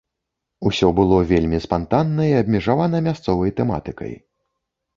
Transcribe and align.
Усё 0.69 0.87
было 0.99 1.19
вельмі 1.31 1.59
спантанна 1.67 2.23
і 2.31 2.35
абмежавана 2.41 3.05
мясцовай 3.11 3.55
тэматыкай. 3.63 4.13